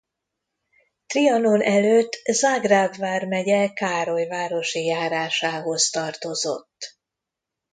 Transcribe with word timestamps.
Trianon 1.07 1.61
előtt 1.61 2.13
Zágráb 2.31 2.95
vármegye 2.95 3.69
Károlyvárosi 3.73 4.85
járásához 4.85 5.89
tartozott. 5.89 6.97